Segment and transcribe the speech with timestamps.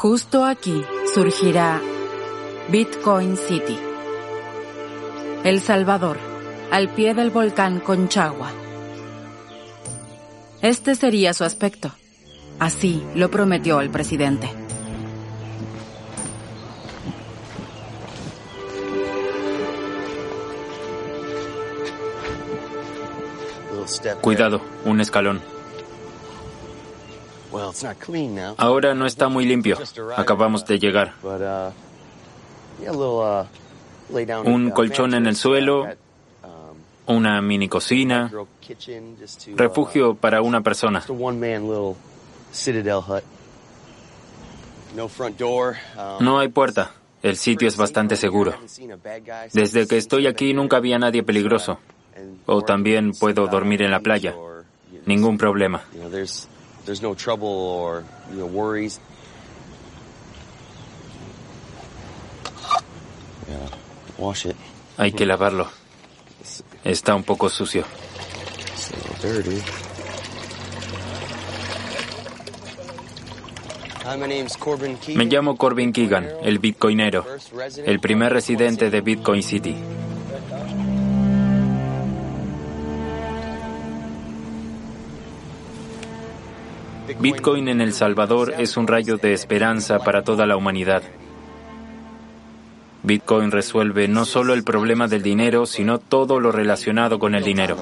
[0.00, 1.80] Justo aquí surgirá
[2.68, 3.76] Bitcoin City.
[5.42, 6.18] El Salvador,
[6.70, 8.52] al pie del volcán Conchagua.
[10.62, 11.90] Este sería su aspecto.
[12.60, 14.48] Así lo prometió el presidente.
[24.20, 25.57] Cuidado, un escalón.
[28.56, 29.78] Ahora no está muy limpio.
[30.16, 31.14] Acabamos de llegar.
[34.44, 35.86] Un colchón en el suelo,
[37.06, 38.30] una mini cocina,
[39.56, 41.02] refugio para una persona.
[46.20, 46.92] No hay puerta.
[47.22, 48.54] El sitio es bastante seguro.
[49.52, 51.78] Desde que estoy aquí nunca había nadie peligroso.
[52.46, 54.34] O también puedo dormir en la playa.
[55.06, 55.82] Ningún problema.
[64.96, 65.68] Hay que lavarlo.
[66.84, 67.84] Está un poco sucio.
[75.14, 77.26] Me llamo Corbin Keegan, el bitcoinero,
[77.84, 79.76] el primer residente de Bitcoin City.
[87.20, 91.02] Bitcoin en El Salvador es un rayo de esperanza para toda la humanidad.
[93.02, 97.76] Bitcoin resuelve no solo el problema del dinero, sino todo lo relacionado con el dinero.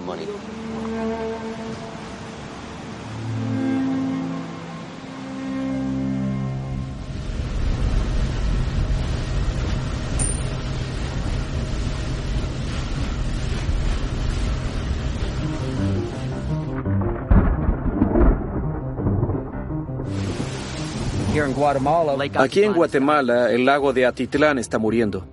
[22.37, 25.27] Aquí en Guatemala, el lago de Atitlán está muriendo.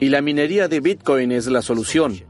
[0.00, 2.20] Y la minería de Bitcoin es la solución.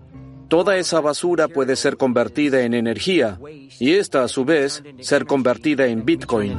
[0.49, 3.39] Toda esa basura puede ser convertida en energía
[3.81, 6.59] y esta, a su vez, ser convertida en Bitcoin.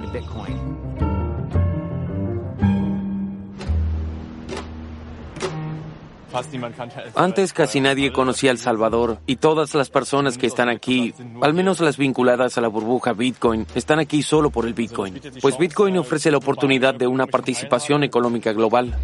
[7.15, 11.79] Antes casi nadie conocía El Salvador y todas las personas que están aquí, al menos
[11.79, 15.21] las vinculadas a la burbuja Bitcoin, están aquí solo por el Bitcoin.
[15.41, 18.95] Pues Bitcoin ofrece la oportunidad de una participación económica global.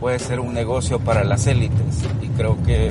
[0.00, 2.90] Puede ser un negocio para las élites y creo que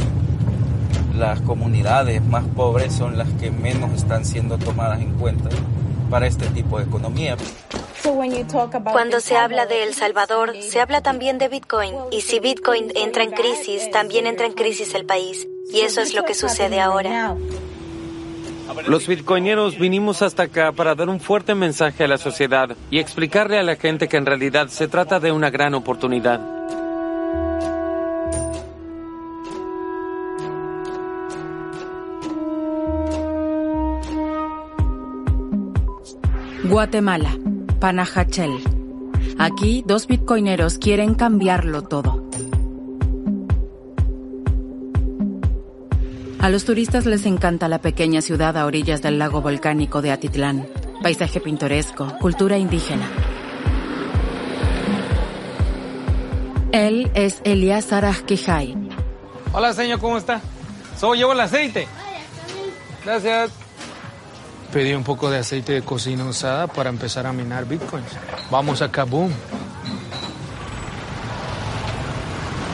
[1.15, 5.49] las comunidades más pobres son las que menos están siendo tomadas en cuenta
[6.09, 7.37] para este tipo de economía.
[8.91, 11.93] Cuando se habla de El Salvador, se habla también de Bitcoin.
[12.11, 15.47] Y si Bitcoin entra en crisis, también entra en crisis el país.
[15.71, 17.35] Y eso es lo que sucede ahora.
[18.85, 23.57] Los bitcoineros vinimos hasta acá para dar un fuerte mensaje a la sociedad y explicarle
[23.57, 26.39] a la gente que en realidad se trata de una gran oportunidad.
[36.69, 37.33] Guatemala,
[37.79, 38.59] Panajachel.
[39.39, 42.29] Aquí dos bitcoineros quieren cambiarlo todo.
[46.39, 50.67] A los turistas les encanta la pequeña ciudad a orillas del lago volcánico de Atitlán.
[51.01, 53.07] Paisaje pintoresco, cultura indígena.
[56.73, 58.75] Él es Elias Arajquijay.
[59.53, 60.41] Hola, señor, ¿cómo está?
[60.99, 61.87] Solo llevo el aceite.
[63.05, 63.66] Gracias.
[64.71, 68.09] Pedí un poco de aceite de cocina usada para empezar a minar bitcoins.
[68.51, 69.31] Vamos a Kaboom.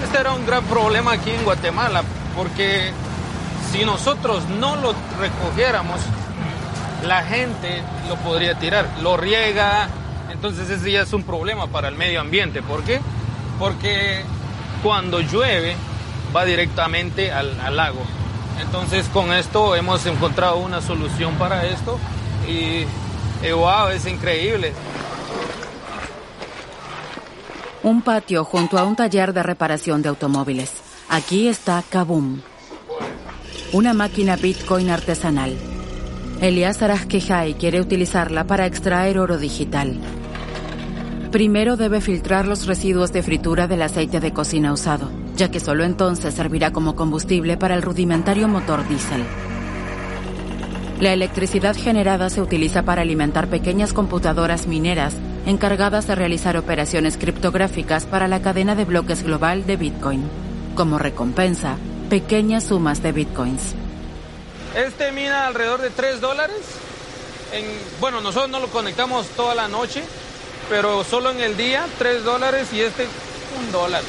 [0.03, 2.03] Este era un gran problema aquí en Guatemala,
[2.35, 2.91] porque
[3.71, 5.99] si nosotros no lo recogiéramos,
[7.05, 9.87] la gente lo podría tirar, lo riega,
[10.31, 12.61] entonces ese ya es un problema para el medio ambiente.
[12.61, 12.99] ¿Por qué?
[13.59, 14.21] Porque
[14.81, 15.75] cuando llueve
[16.35, 18.01] va directamente al, al lago.
[18.63, 21.99] Entonces con esto hemos encontrado una solución para esto
[22.47, 22.85] y,
[23.45, 24.73] y wow, es increíble.
[27.83, 30.71] Un patio junto a un taller de reparación de automóviles.
[31.09, 32.41] Aquí está Kaboom.
[33.73, 35.57] Una máquina Bitcoin artesanal.
[36.39, 39.99] Elias Arajquijay quiere utilizarla para extraer oro digital.
[41.31, 45.83] Primero debe filtrar los residuos de fritura del aceite de cocina usado, ya que solo
[45.83, 49.23] entonces servirá como combustible para el rudimentario motor diésel.
[50.99, 55.15] La electricidad generada se utiliza para alimentar pequeñas computadoras mineras
[55.45, 60.23] encargadas de realizar operaciones criptográficas para la cadena de bloques global de Bitcoin.
[60.75, 61.75] Como recompensa,
[62.09, 63.75] pequeñas sumas de Bitcoins.
[64.75, 66.57] Este mina alrededor de 3 dólares.
[67.99, 70.03] bueno, nosotros no lo conectamos toda la noche,
[70.69, 73.07] pero solo en el día, 3 dólares y este,
[73.59, 74.01] un dólar.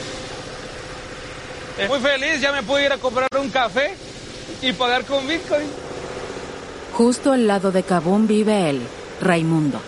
[1.76, 3.94] Muy feliz, ya me puedo ir a comprar un café
[4.62, 5.66] y pagar con Bitcoin.
[6.92, 8.80] Justo al lado de Kabum vive él,
[9.20, 9.80] Raimundo.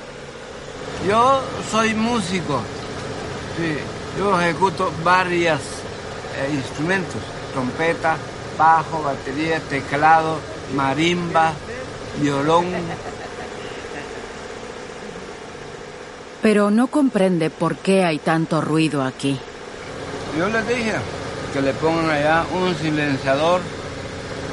[1.08, 1.40] Yo
[1.70, 2.60] soy músico.
[3.56, 3.76] Sí,
[4.18, 7.22] yo ejecuto varios eh, instrumentos,
[7.52, 8.16] trompeta,
[8.58, 10.38] bajo, batería, teclado,
[10.74, 11.52] marimba,
[12.20, 12.66] violón.
[16.42, 19.38] Pero no comprende por qué hay tanto ruido aquí.
[20.36, 20.92] Yo le dije
[21.56, 23.62] que le pongan allá un silenciador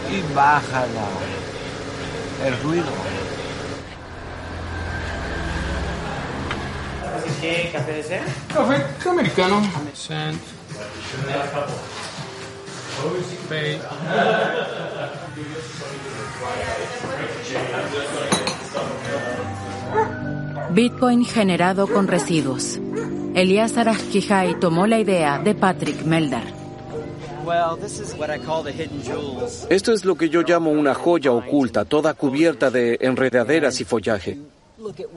[0.09, 0.85] y baja
[2.45, 2.85] el ruido.
[7.41, 8.23] ¿Qué café desea?
[8.53, 9.61] Café americano.
[20.69, 22.79] Bitcoin generado con residuos.
[23.35, 26.52] Elías Arajkijai tomó la idea de Patrick Melder.
[29.69, 34.37] Esto es lo que yo llamo una joya oculta, toda cubierta de enredaderas y follaje.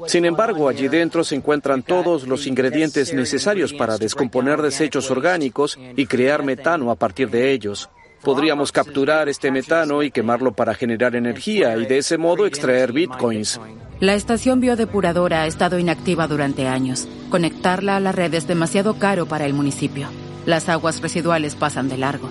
[0.06, 6.06] Sin embargo, allí dentro se encuentran todos los ingredientes necesarios para descomponer desechos orgánicos y
[6.06, 7.88] crear metano a partir de ellos.
[8.22, 13.60] Podríamos capturar este metano y quemarlo para generar energía y de ese modo extraer bitcoins.
[14.00, 17.08] La estación biodepuradora ha estado inactiva durante años.
[17.30, 20.08] Conectarla a la red es demasiado caro para el municipio.
[20.46, 22.30] Las aguas residuales pasan de largo.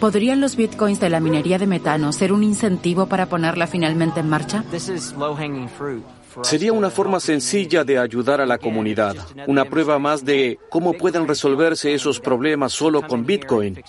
[0.00, 4.28] ¿Podrían los bitcoins de la minería de metano ser un incentivo para ponerla finalmente en
[4.28, 4.62] marcha?
[6.42, 9.16] Sería una forma sencilla de ayudar a la comunidad,
[9.48, 13.82] una prueba más de cómo pueden resolverse esos problemas solo con Bitcoin.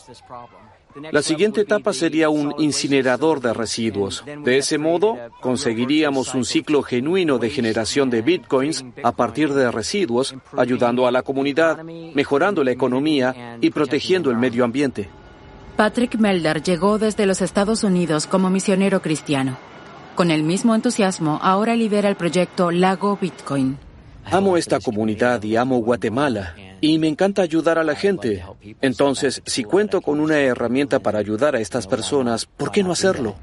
[1.12, 4.24] La siguiente etapa sería un incinerador de residuos.
[4.44, 10.36] De ese modo, conseguiríamos un ciclo genuino de generación de bitcoins a partir de residuos,
[10.58, 15.10] ayudando a la comunidad, mejorando la economía y protegiendo el medio ambiente.
[15.78, 19.58] Patrick Melder llegó desde los Estados Unidos como misionero cristiano.
[20.16, 23.78] Con el mismo entusiasmo, ahora lidera el proyecto Lago Bitcoin.
[24.26, 26.56] Amo esta comunidad y amo Guatemala.
[26.82, 28.44] Y me encanta ayudar a la gente.
[28.82, 33.36] Entonces, si cuento con una herramienta para ayudar a estas personas, ¿por qué no hacerlo?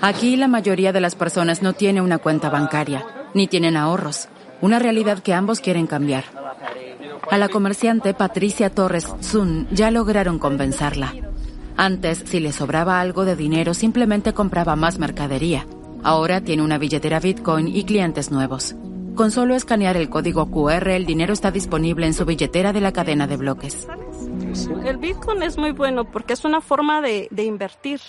[0.00, 4.28] Aquí la mayoría de las personas no tiene una cuenta bancaria, ni tienen ahorros,
[4.60, 6.24] una realidad que ambos quieren cambiar.
[7.30, 11.14] A la comerciante Patricia Torres Zun ya lograron convencerla.
[11.76, 15.66] Antes, si le sobraba algo de dinero, simplemente compraba más mercadería.
[16.02, 18.74] Ahora tiene una billetera Bitcoin y clientes nuevos.
[19.14, 22.92] Con solo escanear el código QR, el dinero está disponible en su billetera de la
[22.92, 23.86] cadena de bloques.
[24.84, 28.00] El Bitcoin es muy bueno porque es una forma de, invertir.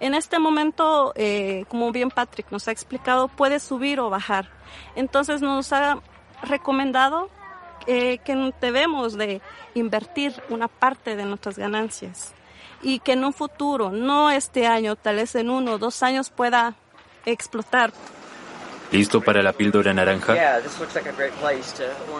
[0.00, 4.48] En este momento, eh, como bien Patrick nos ha explicado, puede subir o bajar.
[4.96, 6.00] Entonces nos ha
[6.42, 7.30] recomendado
[7.86, 9.40] eh, que debemos de
[9.74, 12.34] invertir una parte de nuestras ganancias
[12.82, 16.30] y que en un futuro, no este año, tal vez en uno o dos años
[16.30, 16.74] pueda
[17.24, 17.92] explotar.
[18.92, 20.34] ¿Listo para la píldora naranja?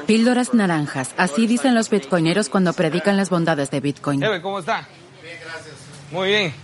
[0.07, 4.23] Píldoras naranjas, así dicen los bitcoineros cuando predican las bondades de Bitcoin.
[4.43, 4.87] ¿Cómo está?
[5.23, 5.75] Bien, gracias.
[6.11, 6.55] Muy bien.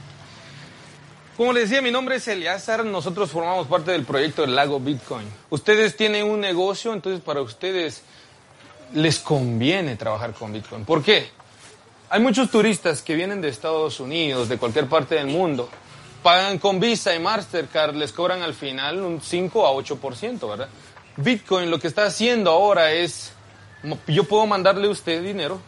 [1.37, 5.27] Como les decía, mi nombre es Eliazar, nosotros formamos parte del proyecto del lago Bitcoin.
[5.51, 8.03] Ustedes tienen un negocio, entonces para ustedes
[8.93, 10.85] les conviene trabajar con Bitcoin.
[10.85, 11.31] ¿Por qué?
[12.11, 15.71] Hay muchos turistas que vienen de Estados Unidos, de cualquier parte del mundo,
[16.23, 20.69] pagan con Visa y Mastercard, les cobran al final un 5 a 8%, ¿verdad?
[21.17, 23.33] Bitcoin lo que está haciendo ahora es,
[24.07, 25.61] yo puedo mandarle a usted dinero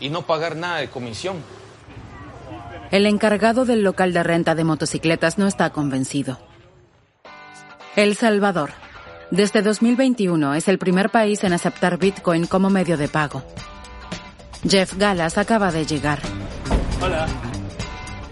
[0.00, 1.42] y no pagar nada de comisión.
[2.90, 6.38] El encargado del local de renta de motocicletas no está convencido.
[7.96, 8.70] El Salvador.
[9.30, 13.42] Desde 2021 es el primer país en aceptar Bitcoin como medio de pago.
[14.66, 16.20] Jeff Gallas acaba de llegar.
[17.02, 17.26] Hola.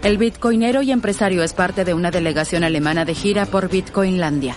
[0.07, 4.55] El bitcoinero y empresario es parte de una delegación alemana de gira por Bitcoinlandia.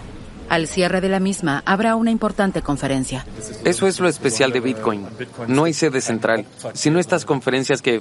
[0.49, 3.27] Al cierre de la misma habrá una importante conferencia.
[3.65, 5.05] Eso es lo especial de Bitcoin.
[5.49, 8.01] No hay sede central, sino estas conferencias que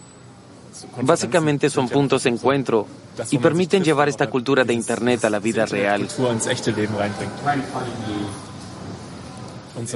[1.01, 2.85] básicamente son puntos de encuentro
[3.31, 6.07] y permiten llevar esta cultura de Internet a la vida real.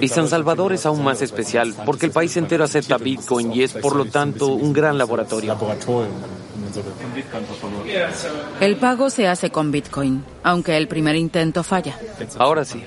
[0.02, 3.74] Y San Salvador es aún más especial porque el país entero acepta Bitcoin y es
[3.74, 5.58] por lo tanto un gran laboratorio.
[8.60, 11.98] El pago se hace con Bitcoin, aunque el primer intento falla.
[12.38, 12.84] Ahora sí.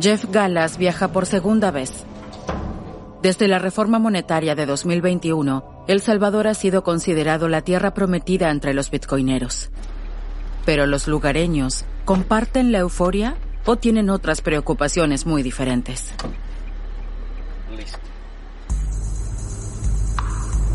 [0.00, 2.04] Jeff Gallas viaja por segunda vez.
[3.22, 8.72] Desde la reforma monetaria de 2021, El Salvador ha sido considerado la tierra prometida entre
[8.72, 9.70] los bitcoineros.
[10.70, 13.34] Pero los lugareños, ¿comparten la euforia
[13.64, 16.12] o tienen otras preocupaciones muy diferentes?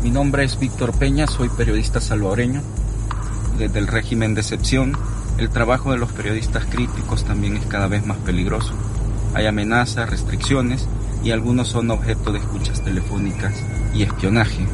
[0.02, 2.60] Mi nombre es Víctor Peña, soy periodista salvadoreño.
[3.56, 4.92] Desde el régimen de excepción,
[5.38, 8.74] el trabajo de los periodistas críticos también es cada vez más peligroso.
[9.32, 10.86] Hay amenazas, restricciones
[11.24, 13.54] y algunos son objeto de escuchas telefónicas
[13.94, 14.66] y espionaje.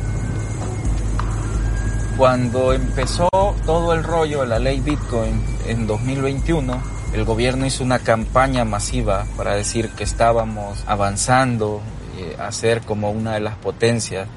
[2.16, 3.28] Cuando empezó
[3.64, 6.80] todo el rollo de la ley Bitcoin en 2021,
[7.14, 11.80] el gobierno hizo una campaña masiva para decir que estábamos avanzando
[12.18, 14.28] eh, a ser como una de las potencias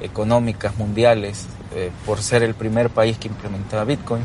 [0.00, 4.22] económicas mundiales eh, por ser el primer país que implementaba Bitcoin,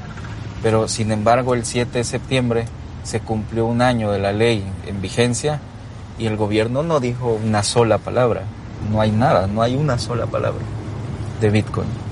[0.61, 2.65] pero sin embargo el 7 de septiembre
[3.03, 5.59] se cumplió un año de la ley en vigencia
[6.19, 8.43] y el gobierno no dijo una sola palabra,
[8.91, 10.63] no hay nada, no hay una sola palabra
[11.41, 12.08] de Bitcoin.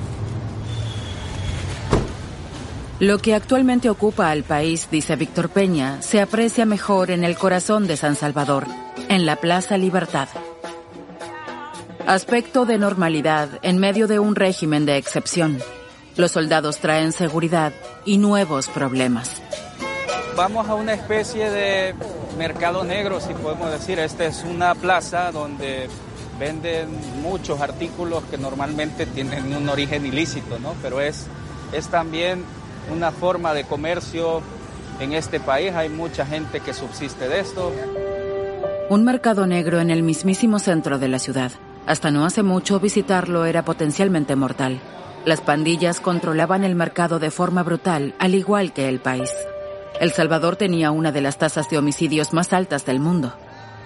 [2.99, 7.87] Lo que actualmente ocupa al país, dice Víctor Peña, se aprecia mejor en el corazón
[7.87, 8.65] de San Salvador,
[9.09, 10.29] en la Plaza Libertad
[12.07, 15.59] aspecto de normalidad en medio de un régimen de excepción.
[16.15, 17.73] Los soldados traen seguridad
[18.05, 19.41] y nuevos problemas.
[20.37, 21.93] Vamos a una especie de
[22.37, 23.99] mercado negro, si podemos decir.
[23.99, 25.89] Esta es una plaza donde
[26.39, 26.87] venden
[27.21, 30.75] muchos artículos que normalmente tienen un origen ilícito, ¿no?
[30.81, 31.27] Pero es,
[31.73, 32.45] es también
[32.91, 34.41] una forma de comercio
[34.99, 35.73] en este país.
[35.73, 37.71] Hay mucha gente que subsiste de esto.
[38.89, 41.51] Un mercado negro en el mismísimo centro de la ciudad.
[41.85, 44.81] Hasta no hace mucho visitarlo era potencialmente mortal.
[45.25, 49.31] Las pandillas controlaban el mercado de forma brutal, al igual que el país.
[49.99, 53.33] El Salvador tenía una de las tasas de homicidios más altas del mundo.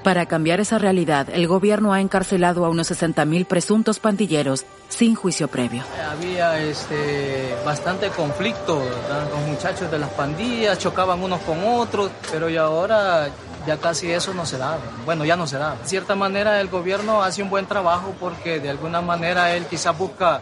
[0.03, 5.47] Para cambiar esa realidad, el gobierno ha encarcelado a unos 60.000 presuntos pandilleros sin juicio
[5.47, 5.83] previo.
[6.09, 8.81] Había este, bastante conflicto,
[9.29, 13.29] los muchachos de las pandillas chocaban unos con otros, pero y ahora
[13.67, 14.79] ya casi eso no se da.
[15.05, 15.75] Bueno, ya no se da.
[15.75, 19.95] De cierta manera el gobierno hace un buen trabajo porque de alguna manera él quizás
[19.95, 20.41] busca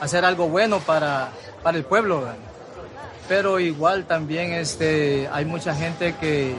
[0.00, 1.30] hacer algo bueno para,
[1.62, 2.24] para el pueblo.
[3.28, 6.54] Pero igual también este, hay mucha gente que,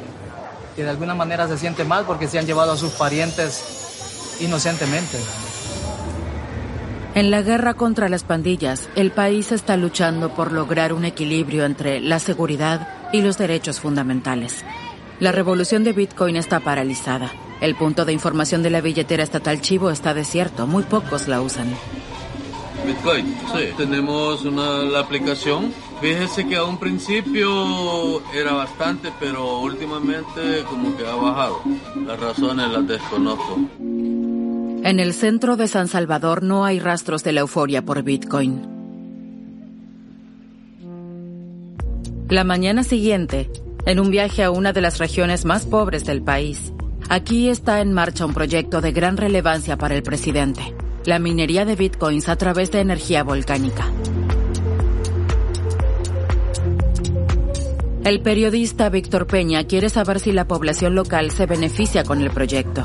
[0.76, 5.18] que de alguna manera se siente mal porque se han llevado a sus parientes inocentemente.
[7.14, 12.00] En la guerra contra las pandillas, el país está luchando por lograr un equilibrio entre
[12.00, 14.64] la seguridad y los derechos fundamentales.
[15.20, 17.32] La revolución de Bitcoin está paralizada.
[17.60, 20.66] El punto de información de la billetera estatal Chivo está desierto.
[20.66, 21.68] Muy pocos la usan.
[22.86, 23.70] Bitcoin, sí.
[23.78, 25.74] Tenemos una, la aplicación.
[26.02, 31.62] Fíjese que a un principio era bastante, pero últimamente como que ha bajado.
[32.08, 33.60] Las razones las desconozco.
[34.84, 38.68] En el centro de San Salvador no hay rastros de la euforia por Bitcoin.
[42.30, 43.52] La mañana siguiente,
[43.86, 46.74] en un viaje a una de las regiones más pobres del país.
[47.10, 50.74] Aquí está en marcha un proyecto de gran relevancia para el presidente,
[51.06, 53.86] la minería de bitcoins a través de energía volcánica.
[58.04, 62.84] El periodista Víctor Peña quiere saber si la población local se beneficia con el proyecto.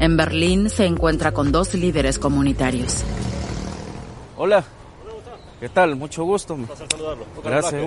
[0.00, 3.04] En Berlín se encuentra con dos líderes comunitarios.
[4.36, 4.64] Hola,
[5.60, 5.94] ¿qué tal?
[5.94, 6.58] Mucho gusto.
[7.44, 7.80] Gracias.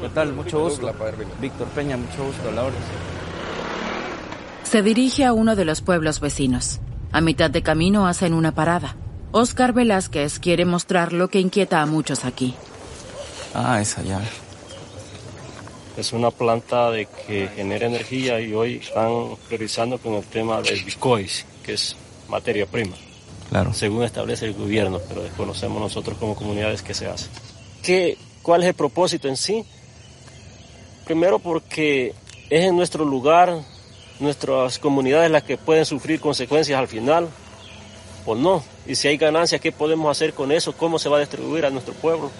[0.00, 0.32] ¿Qué tal?
[0.32, 0.94] Mucho gusto.
[1.40, 2.70] Víctor Peña, mucho gusto a la.
[4.62, 6.78] Se dirige a uno de los pueblos vecinos.
[7.10, 8.96] A mitad de camino hacen una parada.
[9.32, 12.54] Oscar Velázquez quiere mostrar lo que inquieta a muchos aquí.
[13.54, 14.41] Ah, esa llave.
[15.96, 20.82] Es una planta de que genera energía y hoy están priorizando con el tema del
[20.82, 21.26] Bitcoin,
[21.62, 21.96] que es
[22.28, 22.96] materia prima.
[23.50, 23.74] Claro.
[23.74, 27.28] Según establece el gobierno, pero desconocemos nosotros como comunidades qué se hace.
[27.82, 29.64] ¿Qué ¿Cuál es el propósito en sí?
[31.04, 32.12] Primero porque
[32.50, 33.60] es en nuestro lugar,
[34.18, 37.28] nuestras comunidades las que pueden sufrir consecuencias al final,
[38.26, 38.64] o no.
[38.84, 40.72] Y si hay ganancias, ¿qué podemos hacer con eso?
[40.72, 42.32] ¿Cómo se va a distribuir a nuestro pueblo?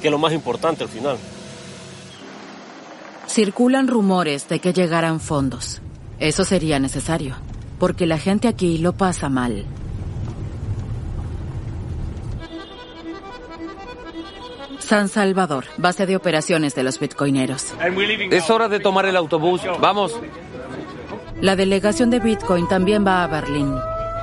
[0.00, 1.18] Que es lo más importante al final.
[3.30, 5.80] Circulan rumores de que llegarán fondos.
[6.18, 7.36] Eso sería necesario,
[7.78, 9.66] porque la gente aquí lo pasa mal.
[14.80, 17.72] San Salvador, base de operaciones de los bitcoineros.
[18.32, 19.60] Es hora de tomar el autobús.
[19.80, 20.18] Vamos.
[21.40, 23.72] La delegación de Bitcoin también va a Berlín.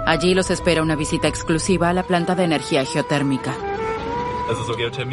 [0.06, 3.56] Allí los espera una visita exclusiva a la planta de energía geotérmica.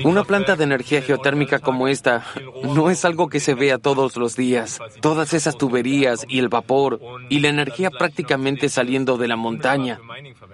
[0.04, 2.24] Una planta de energía geotérmica como esta
[2.62, 4.80] no es algo que se vea todos los días.
[5.00, 9.98] Todas esas tuberías y el vapor y la energía prácticamente saliendo de la montaña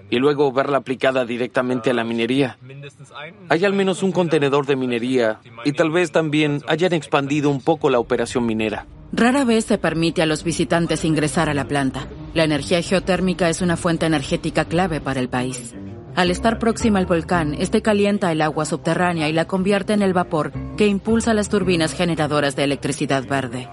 [0.09, 2.59] y luego verla aplicada directamente a la minería.
[3.49, 7.91] Hay al menos un contenedor de minería y tal vez también hayan expandido un poco
[7.91, 8.87] la operación minera.
[9.13, 12.07] Rara vez se permite a los visitantes ingresar a la planta.
[12.33, 15.75] La energía geotérmica es una fuente energética clave para el país.
[16.17, 20.12] Al estar próxima al volcán, este calienta el agua subterránea y la convierte en el
[20.12, 23.69] vapor que impulsa las turbinas generadoras de electricidad verde.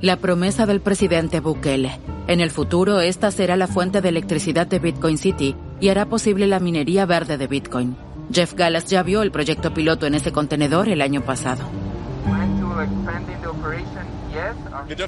[0.00, 1.98] La promesa del presidente Bukele.
[2.26, 6.46] En el futuro, esta será la fuente de electricidad de Bitcoin City y hará posible
[6.46, 7.96] la minería verde de Bitcoin.
[8.32, 11.64] Jeff Gallas ya vio el proyecto piloto en ese contenedor el año pasado.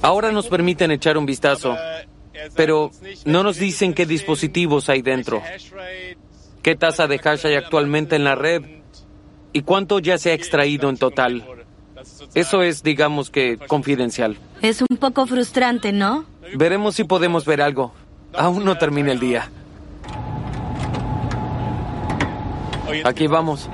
[0.03, 1.77] Ahora nos permiten echar un vistazo,
[2.55, 2.91] pero
[3.25, 5.43] no nos dicen qué dispositivos hay dentro,
[6.67, 8.61] qué tasa de hash hay actualmente en la red
[9.53, 11.47] y cuánto ya se ha extraído en total.
[12.35, 14.37] Eso es, digamos que, confidencial.
[14.63, 16.25] Es un poco frustrante, ¿no?
[16.57, 17.93] Veremos si podemos ver algo.
[18.35, 19.49] Aún no termina el día.
[23.05, 23.71] Aquí vamos.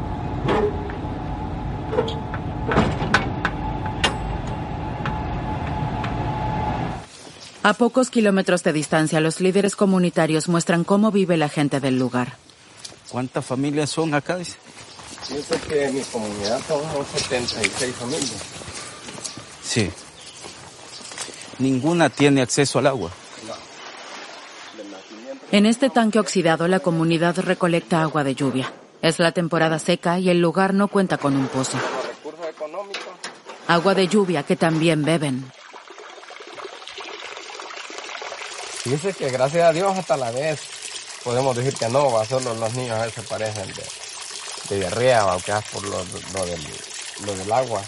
[7.62, 12.41] A pocos kilómetros de distancia, los líderes comunitarios muestran cómo vive la gente del lugar.
[13.12, 14.38] ¿Cuántas familias son acá?
[14.38, 14.57] Dice?
[15.28, 16.81] Pienso que en mi comunidad son
[17.14, 18.42] 76 familias.
[19.62, 19.90] Sí.
[21.59, 23.11] Ninguna tiene acceso al agua.
[25.50, 28.73] En este tanque oxidado, la comunidad recolecta agua de lluvia.
[29.02, 31.76] Es la temporada seca y el lugar no cuenta con un pozo.
[33.69, 35.52] Agua de lluvia que también beben.
[38.87, 40.81] Dice que gracias a Dios hasta la vez
[41.25, 43.83] podemos decir que no, va solo los niños a veces parecen de,
[44.69, 45.99] de diarrea o que por lo,
[46.45, 46.61] del,
[47.26, 47.83] lo del agua.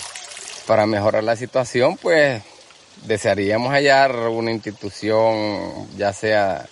[0.66, 2.42] Para mejorar la situación, pues
[3.04, 6.66] desearíamos hallar una institución, ya sea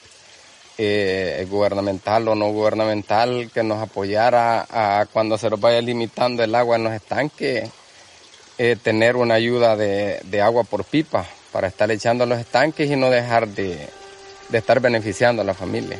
[0.78, 6.54] eh, gubernamental o no gubernamental, que nos apoyara a cuando se nos vaya limitando el
[6.54, 7.68] agua en los estanques,
[8.58, 12.96] eh, tener una ayuda de, de agua por pipa para estar echando los estanques y
[12.96, 13.88] no dejar de,
[14.48, 15.98] de estar beneficiando a la familia.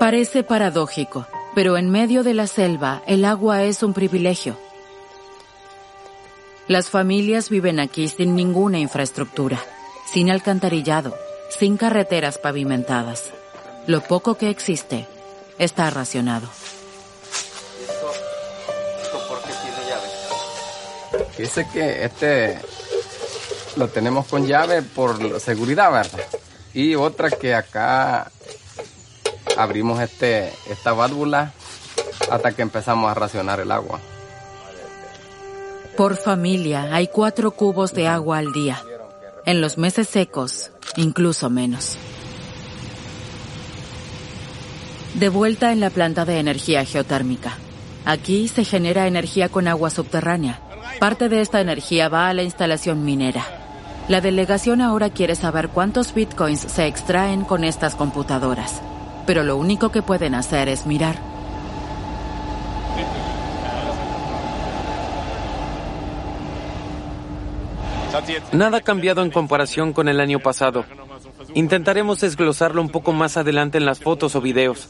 [0.00, 4.56] Parece paradójico, pero en medio de la selva el agua es un privilegio.
[6.68, 9.62] Las familias viven aquí sin ninguna infraestructura,
[10.10, 11.14] sin alcantarillado,
[11.50, 13.24] sin carreteras pavimentadas.
[13.86, 15.06] Lo poco que existe
[15.58, 16.48] está racionado.
[21.36, 22.58] Dice que este
[23.76, 26.20] lo tenemos con llave por seguridad, ¿verdad?
[26.72, 28.30] Y otra que acá
[29.62, 31.52] abrimos este, esta válvula
[32.30, 34.00] hasta que empezamos a racionar el agua.
[35.96, 38.82] Por familia hay cuatro cubos de agua al día.
[39.44, 41.96] En los meses secos, incluso menos.
[45.14, 47.58] De vuelta en la planta de energía geotérmica.
[48.04, 50.60] Aquí se genera energía con agua subterránea.
[51.00, 53.44] Parte de esta energía va a la instalación minera.
[54.08, 58.80] La delegación ahora quiere saber cuántos bitcoins se extraen con estas computadoras,
[59.30, 61.14] pero lo único que pueden hacer es mirar.
[68.50, 70.84] Nada ha cambiado en comparación con el año pasado.
[71.54, 74.88] Intentaremos desglosarlo un poco más adelante en las fotos o videos.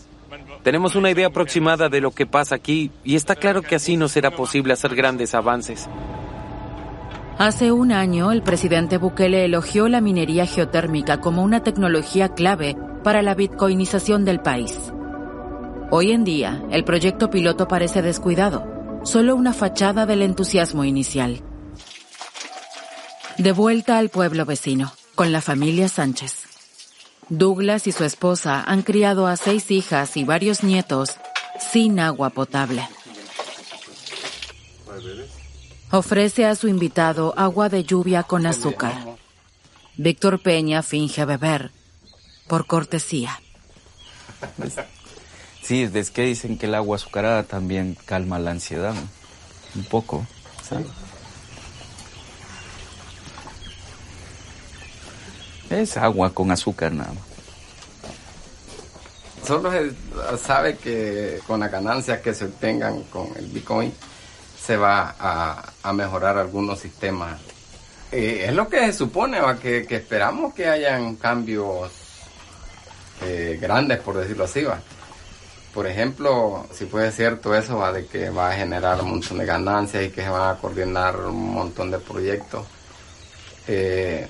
[0.63, 4.09] Tenemos una idea aproximada de lo que pasa aquí y está claro que así no
[4.09, 5.87] será posible hacer grandes avances.
[7.37, 13.23] Hace un año, el presidente Bukele elogió la minería geotérmica como una tecnología clave para
[13.23, 14.75] la bitcoinización del país.
[15.91, 18.65] Hoy en día, el proyecto piloto parece descuidado,
[19.05, 21.43] solo una fachada del entusiasmo inicial.
[23.39, 26.45] De vuelta al pueblo vecino, con la familia Sánchez.
[27.29, 31.17] Douglas y su esposa han criado a seis hijas y varios nietos
[31.59, 32.87] sin agua potable.
[35.91, 38.95] Ofrece a su invitado agua de lluvia con azúcar.
[39.97, 41.73] Víctor Peña finge beber,
[42.51, 43.41] por cortesía.
[45.63, 48.93] Sí, es que dicen que el agua azucarada también calma la ansiedad,
[49.77, 50.27] un poco.
[55.71, 57.13] Es agua con azúcar nada
[59.47, 59.95] Solo se
[60.37, 63.93] sabe que con las ganancias que se obtengan con el Bitcoin,
[64.61, 67.41] se va a, mejorar algunos sistemas.
[68.11, 72.00] Eh, es lo que se supone, Que, esperamos que hayan cambios
[73.23, 74.65] eh, grandes, por decirlo así.
[74.65, 74.81] ¿va?
[75.73, 79.47] por ejemplo, si puede cierto eso, va de que va a generar un montón de
[79.47, 82.67] ganancias y que se van a coordinar un montón de proyectos,
[83.69, 84.29] eh,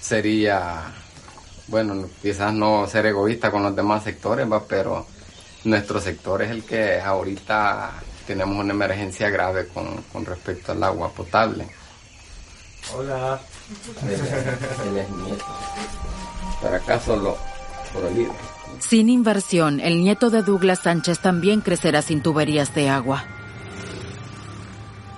[0.00, 0.82] sería,
[1.68, 5.06] bueno, quizás no ser egoísta con los demás sectores, va, pero
[5.64, 7.92] nuestro sector es el que ahorita
[8.26, 11.68] tenemos una emergencia grave con, con respecto al agua potable.
[12.94, 13.40] Hola.
[14.86, 15.06] Él, es.
[15.06, 16.23] Para acá
[17.04, 17.36] solo
[17.92, 18.28] por el
[18.80, 23.24] sin inversión, el nieto de Douglas Sánchez también crecerá sin tuberías de agua.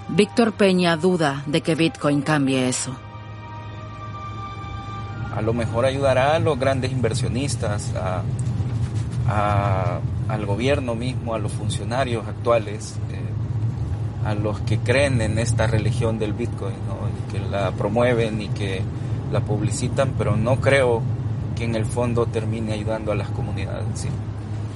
[0.08, 2.96] Víctor Peña duda de que Bitcoin cambie eso.
[5.34, 7.92] A lo mejor ayudará a los grandes inversionistas,
[9.26, 16.18] al gobierno mismo, a los funcionarios actuales, eh, a los que creen en esta religión
[16.18, 18.82] del Bitcoin, y que la promueven y que
[19.32, 21.02] la publicitan, pero no creo
[21.56, 23.84] que en el fondo termine ayudando a las comunidades.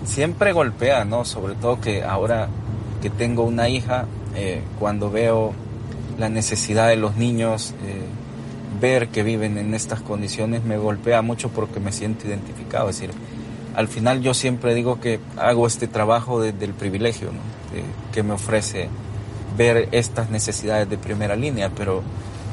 [0.04, 1.24] Siempre golpea, ¿no?
[1.24, 2.48] Sobre todo que ahora
[3.00, 5.52] que tengo una hija, eh, cuando veo
[6.18, 8.06] la necesidad de los niños, eh,
[8.80, 12.88] ver que viven en estas condiciones me golpea mucho porque me siento identificado.
[12.88, 13.14] Es decir,
[13.76, 17.30] al final yo siempre digo que hago este trabajo desde el privilegio
[18.12, 18.88] que me ofrece
[19.56, 22.02] ver estas necesidades de primera línea, pero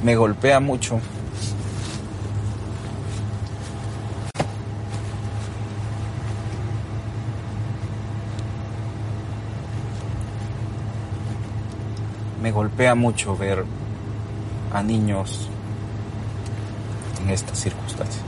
[0.04, 1.00] me golpea mucho
[12.48, 13.66] me golpea mucho ver
[14.72, 15.50] a niños
[17.22, 18.24] en estas circunstancias.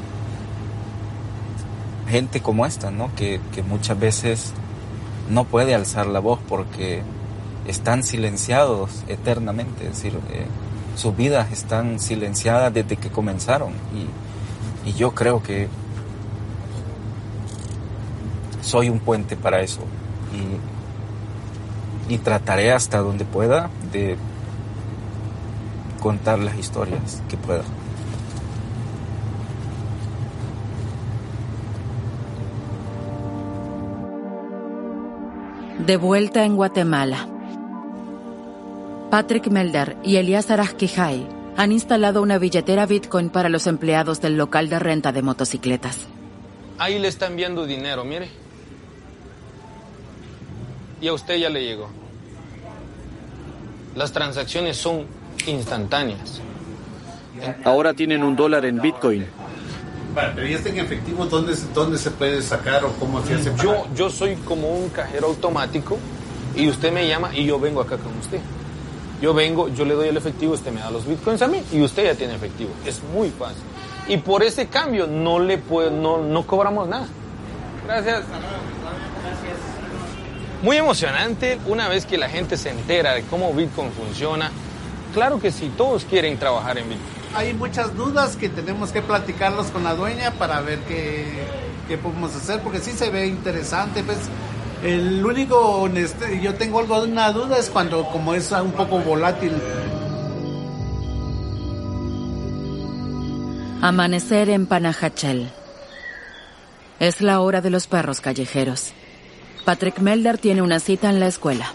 [2.09, 3.15] Gente como esta, ¿no?
[3.15, 4.51] Que, muchas veces
[5.29, 7.01] no puede alzar la voz porque
[7.65, 10.47] están silenciados eternamente, es decir, eh,
[10.97, 15.69] sus vidas están silenciadas desde que comenzaron y, y yo creo que
[18.59, 19.79] soy un puente para eso
[22.09, 24.17] y, y trataré hasta donde pueda de
[25.99, 27.63] contar las historias que pueda.
[35.85, 37.27] De vuelta en Guatemala.
[39.09, 44.69] Patrick Melder y Elias Arajquijay han instalado una billetera Bitcoin para los empleados del local
[44.69, 46.07] de renta de motocicletas.
[46.77, 48.29] Ahí le están viendo dinero, mire.
[51.01, 51.89] Y a usted ya le llegó.
[53.95, 55.05] Las transacciones son
[55.47, 56.41] instantáneas.
[57.63, 59.25] Ahora tienen un dólar en Bitcoin.
[60.13, 63.51] pero ¿y este en efectivo dónde, dónde se puede sacar o cómo se hace?
[63.61, 65.97] Yo, yo soy como un cajero automático
[66.55, 68.39] y usted me llama y yo vengo acá con usted.
[69.21, 71.81] Yo vengo, yo le doy el efectivo, usted me da los bitcoins a mí y
[71.81, 72.71] usted ya tiene efectivo.
[72.85, 73.63] Es muy fácil.
[74.07, 77.07] Y por ese cambio no le puedo, no, no cobramos nada.
[77.85, 78.23] Gracias.
[80.61, 84.51] Muy emocionante una vez que la gente se entera de cómo Bitcoin funciona.
[85.13, 87.19] Claro que sí, todos quieren trabajar en Bitcoin.
[87.35, 91.25] Hay muchas dudas que tenemos que platicarlos con la dueña para ver qué,
[91.87, 94.03] qué podemos hacer, porque sí se ve interesante.
[94.03, 94.17] Pues
[94.83, 98.99] el único, este, yo tengo algo de una duda es cuando como es un poco
[98.99, 99.53] volátil.
[103.81, 105.49] Amanecer en Panajachel.
[106.99, 108.93] Es la hora de los perros callejeros.
[109.65, 111.73] Patrick Melder tiene una cita en la escuela.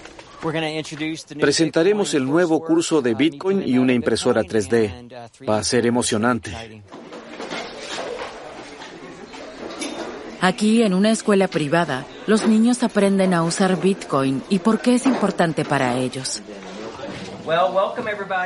[1.40, 5.48] Presentaremos el nuevo curso de Bitcoin y una impresora 3D.
[5.48, 6.52] Va a ser emocionante.
[10.40, 15.06] Aquí, en una escuela privada, los niños aprenden a usar Bitcoin y por qué es
[15.06, 16.42] importante para ellos.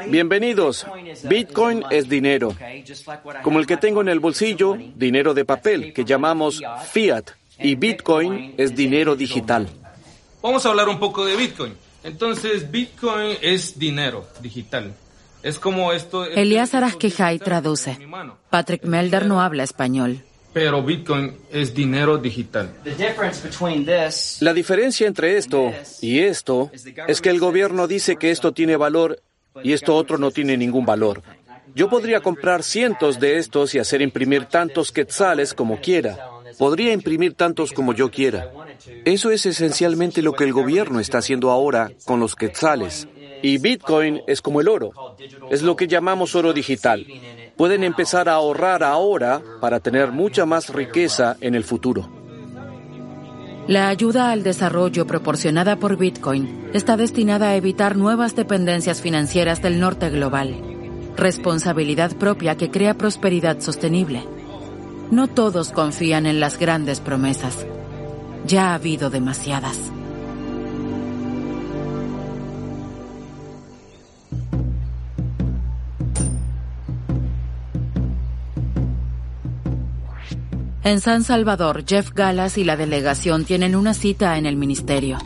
[0.08, 0.86] Bienvenidos.
[1.24, 2.54] Bitcoin es dinero,
[3.42, 6.60] como el que tengo en el bolsillo, dinero de papel, que llamamos
[6.92, 9.68] fiat y Bitcoin es dinero digital.
[10.42, 11.74] Vamos a hablar un poco de Bitcoin.
[12.04, 14.94] Entonces, Bitcoin es dinero digital.
[15.42, 16.24] Es como esto.
[16.24, 17.98] Elías Arasquijay traduce.
[18.50, 20.22] Patrick Melder no habla español.
[20.52, 22.72] Pero Bitcoin es dinero digital.
[24.40, 26.70] La diferencia entre esto y esto
[27.06, 29.22] es que el gobierno dice que esto tiene valor
[29.62, 31.22] y esto otro no tiene ningún valor.
[31.74, 36.18] Yo podría comprar cientos de estos y hacer imprimir tantos quetzales como quiera.
[36.56, 38.50] Podría imprimir tantos como yo quiera.
[39.04, 43.08] Eso es esencialmente lo que el gobierno está haciendo ahora con los quetzales.
[43.42, 44.92] Y Bitcoin es como el oro.
[45.50, 47.06] Es lo que llamamos oro digital.
[47.56, 52.08] Pueden empezar a ahorrar ahora para tener mucha más riqueza en el futuro.
[53.68, 59.78] La ayuda al desarrollo proporcionada por Bitcoin está destinada a evitar nuevas dependencias financieras del
[59.78, 60.56] norte global.
[61.16, 64.22] Responsabilidad propia que crea prosperidad sostenible.
[65.10, 67.66] No todos confían en las grandes promesas.
[68.46, 69.78] Ya ha habido demasiadas.
[80.84, 85.18] En San Salvador, Jeff Gallas y la delegación tienen una cita en el ministerio.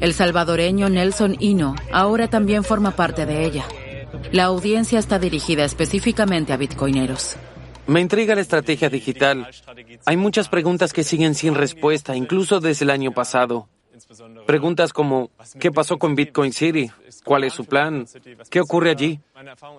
[0.00, 3.64] El salvadoreño Nelson Hino ahora también forma parte de ella.
[4.32, 7.36] La audiencia está dirigida específicamente a bitcoineros.
[7.90, 9.48] Me intriga la estrategia digital.
[10.06, 13.66] Hay muchas preguntas que siguen sin respuesta, incluso desde el año pasado.
[14.46, 16.88] Preguntas como, ¿qué pasó con Bitcoin City?
[17.24, 18.06] ¿Cuál es su plan?
[18.48, 19.18] ¿Qué ocurre allí?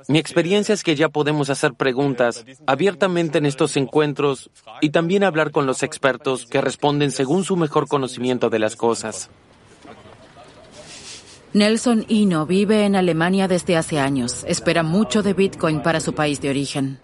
[0.09, 5.51] Mi experiencia es que ya podemos hacer preguntas abiertamente en estos encuentros y también hablar
[5.51, 9.29] con los expertos que responden según su mejor conocimiento de las cosas.
[11.53, 14.43] Nelson Hino vive en Alemania desde hace años.
[14.49, 16.99] Espera mucho de Bitcoin para su país de origen.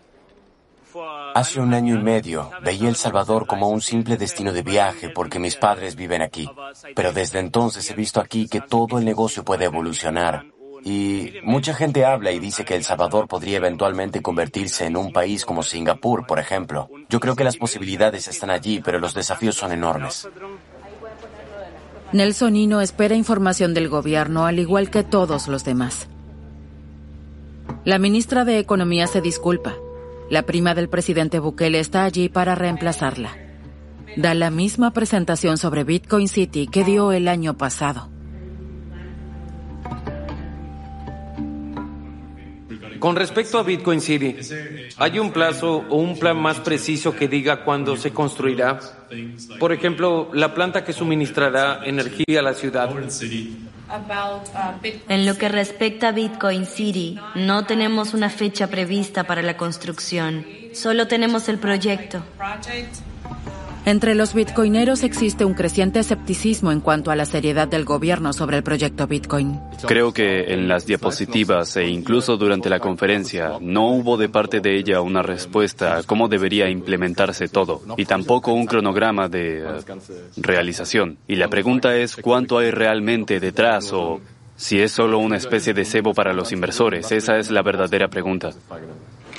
[1.38, 5.38] Hace un año y medio veía El Salvador como un simple destino de viaje porque
[5.38, 6.50] mis padres viven aquí.
[6.96, 10.48] Pero desde entonces he visto aquí que todo el negocio puede evolucionar.
[10.84, 15.46] Y mucha gente habla y dice que El Salvador podría eventualmente convertirse en un país
[15.46, 16.90] como Singapur, por ejemplo.
[17.08, 20.28] Yo creo que las posibilidades están allí, pero los desafíos son enormes.
[22.14, 26.08] Nelson Hino espera información del gobierno al igual que todos los demás.
[27.86, 29.76] La ministra de Economía se disculpa.
[30.30, 33.32] La prima del presidente Bukele está allí para reemplazarla.
[34.18, 38.10] Da la misma presentación sobre Bitcoin City que dio el año pasado.
[43.00, 44.36] Con respecto a Bitcoin City,
[44.98, 48.80] ¿hay un plazo o un plan más preciso que diga cuándo se construirá?
[49.60, 52.90] Por ejemplo, la planta que suministrará energía a la ciudad.
[55.08, 60.46] En lo que respecta a Bitcoin City, no tenemos una fecha prevista para la construcción,
[60.74, 62.22] solo tenemos el proyecto.
[63.88, 68.58] Entre los bitcoineros existe un creciente escepticismo en cuanto a la seriedad del gobierno sobre
[68.58, 69.62] el proyecto Bitcoin.
[69.88, 74.76] Creo que en las diapositivas e incluso durante la conferencia no hubo de parte de
[74.76, 79.66] ella una respuesta a cómo debería implementarse todo y tampoco un cronograma de eh,
[80.36, 81.18] realización.
[81.26, 84.20] Y la pregunta es cuánto hay realmente detrás o
[84.58, 87.10] si es solo una especie de cebo para los inversores.
[87.14, 88.50] Esa es la verdadera pregunta.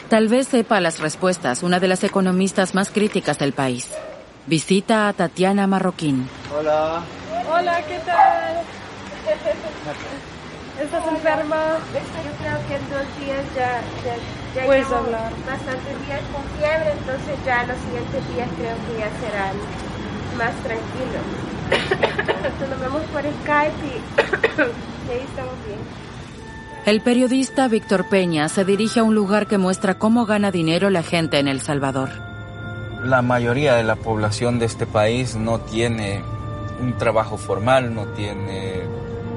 [0.09, 3.91] Tal vez sepa las respuestas una de las economistas más críticas del país.
[4.49, 6.27] Visita a Tatiana Marroquín.
[6.57, 7.03] Hola.
[7.53, 8.65] Hola, ¿qué tal?
[10.83, 11.77] ¿Estás enferma?
[11.93, 13.83] Yo creo que en dos días ya,
[14.57, 15.31] ya, Puedes hablar.
[15.47, 19.55] bastantes días con fiebre, entonces ya los siguientes días creo que ya serán
[20.39, 21.25] más tranquilos.
[21.71, 23.91] Entonces nos vemos por Skype y,
[25.09, 25.81] y ahí estamos bien.
[26.87, 31.03] El periodista Víctor Peña se dirige a un lugar que muestra cómo gana dinero la
[31.03, 32.28] gente en El Salvador.
[33.05, 36.23] La mayoría de la población de este país no tiene
[36.81, 38.83] un trabajo formal, no tiene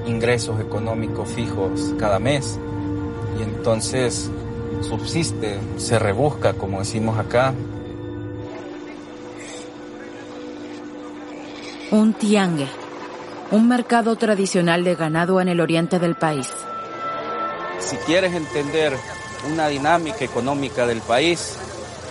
[0.05, 2.59] ingresos económicos fijos cada mes
[3.39, 4.31] y entonces
[4.81, 7.53] subsiste, se rebusca, como decimos acá.
[11.91, 12.67] Un tiangue,
[13.51, 16.49] un mercado tradicional de ganado en el oriente del país.
[17.79, 18.93] Si quieres entender
[19.51, 21.57] una dinámica económica del país,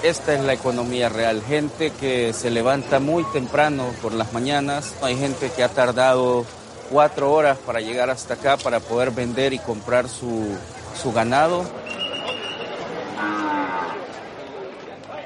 [0.02, 1.42] esta es la economía real.
[1.42, 4.94] Gente que se levanta muy temprano por las mañanas.
[5.02, 6.44] Hay gente que ha tardado
[6.90, 10.56] cuatro horas para llegar hasta acá para poder vender y comprar su,
[11.00, 11.64] su ganado.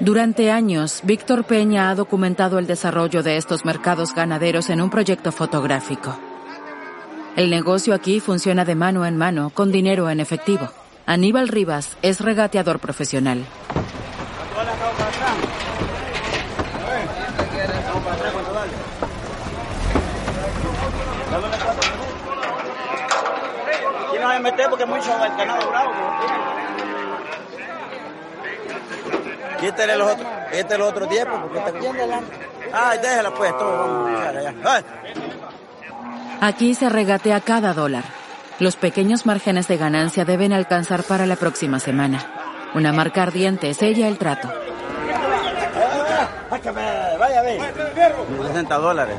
[0.01, 5.31] Durante años, Víctor Peña ha documentado el desarrollo de estos mercados ganaderos en un proyecto
[5.31, 6.17] fotográfico.
[7.37, 10.69] El negocio aquí funciona de mano en mano, con dinero en efectivo.
[11.05, 13.45] Aníbal Rivas es regateador profesional.
[24.55, 25.91] Meter porque mucho el ganado bravo.
[29.59, 31.71] Quítale los otros, quítale los otros 10 porque está...
[32.73, 34.53] Ay, déjala pues, todo, vamos a echar allá.
[34.63, 34.83] Ay.
[36.41, 38.03] Aquí se regatea cada dólar.
[38.59, 42.25] Los pequeños márgenes de ganancia deben alcanzar para la próxima semana.
[42.73, 44.49] Una marca ardiente sella el trato.
[46.49, 46.59] Ah,
[47.19, 47.61] vaya a ver.
[48.47, 49.17] 60 dólares.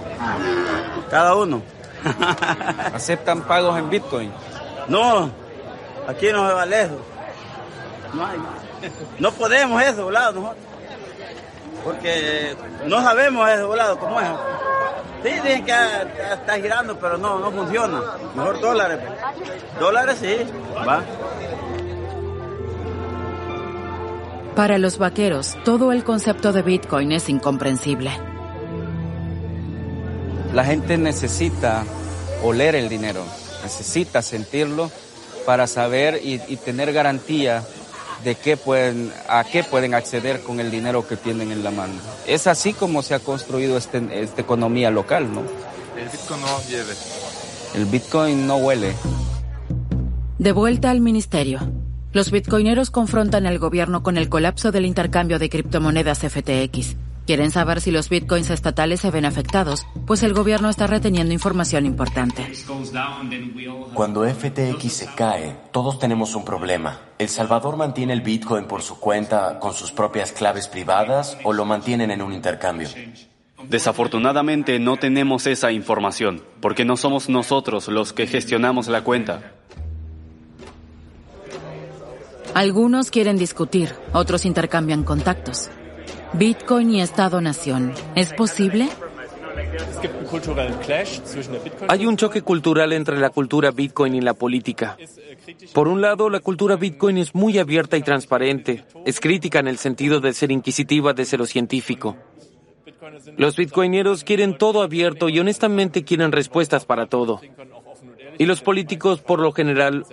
[1.11, 1.61] Cada uno.
[2.95, 4.33] ¿Aceptan pagos en Bitcoin?
[4.89, 5.31] No,
[6.07, 6.99] aquí no se vale eso.
[8.15, 8.39] No, hay,
[9.19, 10.65] no podemos eso, volado, nosotros.
[11.85, 14.29] Porque no sabemos eso, volado, cómo es.
[15.23, 15.73] Sí, dicen que
[16.33, 18.01] está girando, pero no, no funciona.
[18.35, 18.99] Mejor dólares.
[19.05, 19.81] pues.
[19.81, 20.37] Dólares sí,
[20.87, 21.03] va.
[24.55, 28.11] Para los vaqueros, todo el concepto de Bitcoin es incomprensible.
[30.55, 31.85] La gente necesita
[32.43, 33.23] oler el dinero,
[33.67, 34.93] necesita sentirlo
[35.45, 37.65] para saber y, tener garantía
[38.23, 41.95] de qué pueden, a qué pueden acceder con el dinero que tienen en la mano.
[42.29, 45.43] Es así como se ha construido este, esta economía local, ¿no?
[45.97, 46.95] El Bitcoin no lleve.
[47.75, 48.95] El Bitcoin no huele.
[50.39, 51.59] De vuelta al ministerio.
[52.13, 56.97] Los bitcoineros confrontan al gobierno con el colapso del intercambio de criptomonedas FTX.
[57.27, 61.85] Quieren saber si los bitcoins estatales se ven afectados, pues el gobierno está reteniendo información
[61.85, 62.47] importante.
[63.95, 67.01] Cuando FTX se cae, todos tenemos un problema.
[67.19, 71.65] ¿El Salvador mantiene el bitcoin por su cuenta con sus propias claves privadas o lo
[71.65, 72.89] mantienen en un intercambio?
[73.69, 79.53] Desafortunadamente no tenemos esa información, porque no somos nosotros los que gestionamos la cuenta.
[82.55, 85.71] Algunos quieren discutir, otros intercambian contactos.
[86.33, 87.93] Bitcoin y Estado-Nación.
[88.15, 88.89] ¿Es posible?
[91.89, 94.97] Hay un choque cultural entre la cultura Bitcoin y la política.
[95.73, 98.85] Por un lado, la cultura Bitcoin es muy abierta y transparente.
[99.05, 102.17] Es crítica en el sentido de ser inquisitiva desde lo científico.
[103.37, 107.41] Los bitcoineros quieren todo abierto y honestamente quieren respuestas para todo.
[108.39, 110.05] Y los políticos, por lo general,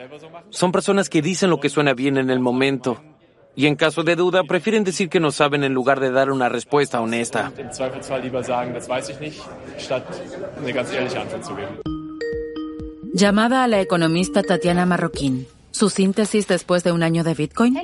[0.49, 3.01] son personas que dicen lo que suena bien en el momento
[3.55, 6.49] y en caso de duda prefieren decir que no saben en lugar de dar una
[6.49, 7.51] respuesta honesta.
[13.13, 15.47] Llamada a la economista Tatiana Marroquín.
[15.71, 17.77] Su síntesis después de un año de Bitcoin.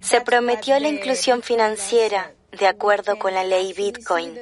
[0.00, 4.38] Se prometió la inclusión financiera de acuerdo con la ley Bitcoin,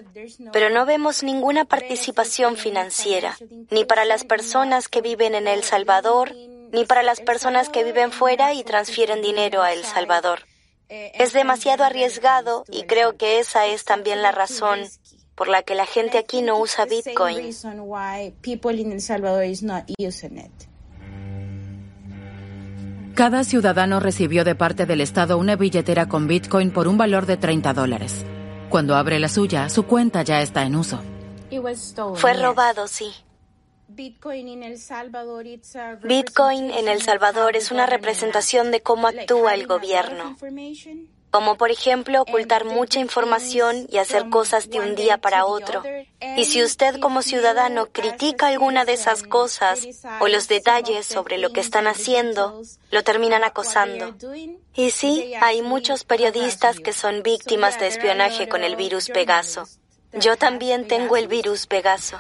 [0.53, 3.37] pero no vemos ninguna participación financiera,
[3.71, 6.35] ni para las personas que viven en El Salvador,
[6.73, 10.41] ni para las personas que viven fuera y transfieren dinero a El Salvador.
[10.89, 14.81] Es demasiado arriesgado y creo que esa es también la razón
[15.35, 17.51] por la que la gente aquí no usa Bitcoin.
[23.15, 27.37] Cada ciudadano recibió de parte del Estado una billetera con Bitcoin por un valor de
[27.37, 28.25] 30 dólares.
[28.71, 30.99] Cuando abre la suya, su cuenta ya está en uso.
[32.15, 33.13] Fue robado, sí.
[33.87, 35.47] Bitcoin en El Salvador
[37.55, 40.35] es una representación de cómo actúa el gobierno,
[41.33, 45.83] como por ejemplo ocultar mucha información y hacer cosas de un día para otro.
[46.37, 49.89] Y si usted como ciudadano critica alguna de esas cosas
[50.21, 54.15] o los detalles sobre lo que están haciendo, lo terminan acosando.
[54.75, 59.65] Y sí, hay muchos periodistas que son víctimas de espionaje con el virus Pegaso.
[60.13, 62.19] Yo también tengo el virus Pegaso.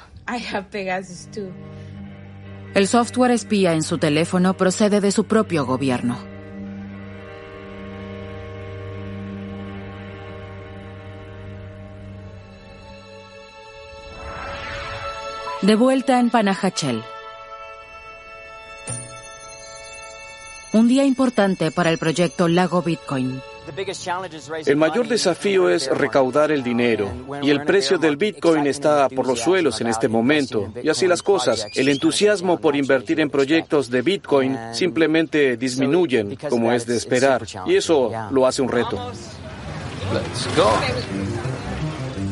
[2.75, 6.32] El software espía en su teléfono procede de su propio gobierno.
[15.63, 17.05] De vuelta en Panajachel.
[20.73, 23.41] Un día importante para el proyecto Lago Bitcoin.
[24.67, 27.09] El mayor desafío es recaudar el dinero
[27.43, 30.73] y el precio del Bitcoin está por los suelos en este momento.
[30.83, 36.73] Y así las cosas, el entusiasmo por invertir en proyectos de Bitcoin simplemente disminuyen, como
[36.73, 37.47] es de esperar.
[37.67, 39.13] Y eso lo hace un reto.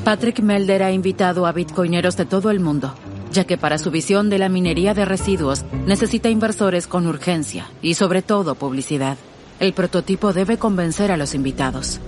[0.05, 2.93] Patrick Melder ha invitado a bitcoineros de todo el mundo,
[3.31, 7.95] ya que para su visión de la minería de residuos necesita inversores con urgencia y
[7.95, 9.17] sobre todo publicidad.
[9.59, 12.01] El prototipo debe convencer a los invitados.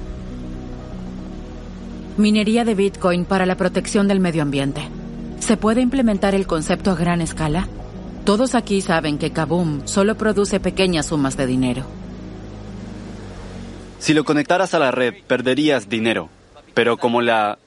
[2.17, 4.83] Minería de Bitcoin para la protección del medio ambiente.
[5.39, 7.69] ¿Se puede implementar el concepto a gran escala?
[8.25, 11.85] Todos aquí saben que Kaboom solo produce pequeñas sumas de dinero.
[13.99, 16.29] Si lo conectaras a la red, perderías dinero.
[16.75, 17.59] Pero como la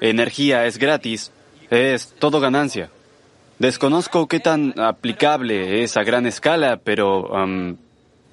[0.00, 1.30] energía es gratis,
[1.70, 2.90] es todo ganancia.
[3.60, 7.30] Desconozco qué tan aplicable es a gran escala, pero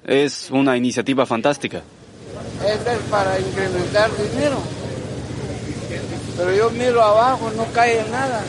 [0.06, 1.82] es una iniciativa fantástica.
[2.66, 4.56] Esta es para incrementar dinero.
[6.34, 8.42] Pero yo miro abajo, no cae nada.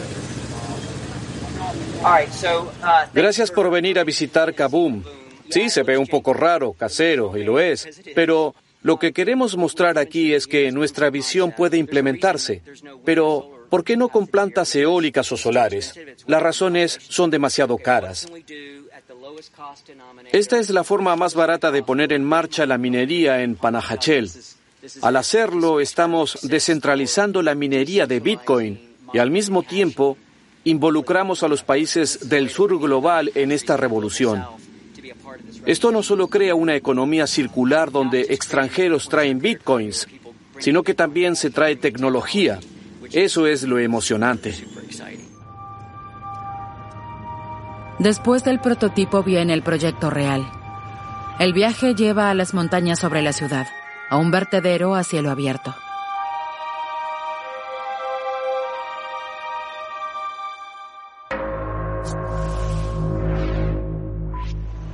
[2.02, 2.66] Uh,
[3.14, 5.04] Gracias por venir a visitar Kaboom.
[5.50, 9.98] Sí, se ve un poco raro, casero, y lo es, pero lo que queremos mostrar
[9.98, 12.62] aquí es que nuestra visión puede implementarse.
[13.04, 15.94] Pero, ¿por qué no con plantas eólicas o solares?
[16.28, 18.28] Las razones son demasiado caras.
[20.32, 24.30] Esta es la forma más barata de poner en marcha la minería en Panajachel.
[25.02, 28.80] Al hacerlo, estamos descentralizando la minería de Bitcoin
[29.14, 30.18] y al mismo tiempo
[30.64, 34.46] involucramos a los países del sur global en esta revolución.
[35.66, 40.08] Esto no solo crea una economía circular donde extranjeros traen bitcoins,
[40.60, 42.60] sino que también se trae tecnología,
[43.12, 44.54] Eso es lo emocionante.
[47.98, 50.50] Después del prototipo viene el proyecto real.
[51.40, 53.68] El viaje lleva a las montañas sobre la ciudad,
[54.10, 55.76] a un vertedero a cielo abierto.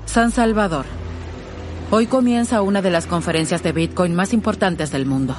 [0.05, 0.85] San Salvador.
[1.91, 5.35] Hoy comienza una de las conferencias de Bitcoin más importantes del mundo.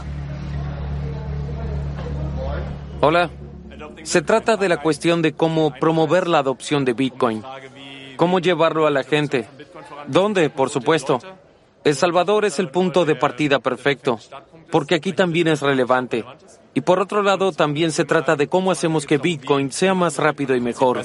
[3.01, 3.30] Hola.
[4.05, 7.42] Se trata de la cuestión de cómo promover la adopción de Bitcoin,
[8.16, 9.49] cómo llevarlo a la gente,
[10.07, 11.18] dónde, por supuesto.
[11.84, 14.18] El Salvador es el punto de partida perfecto,
[14.70, 16.24] porque aquí también es relevante.
[16.74, 20.55] Y por otro lado, también se trata de cómo hacemos que Bitcoin sea más rápido
[20.55, 21.03] y mejor.